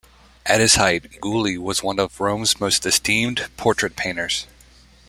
At 0.47 0.59
his 0.61 0.77
height, 0.77 1.21
Gaulli 1.21 1.59
was 1.59 1.83
one 1.83 1.99
of 1.99 2.19
Rome's 2.19 2.59
most 2.59 2.87
esteemed 2.87 3.47
portrait 3.55 3.95
painters. 3.95 4.47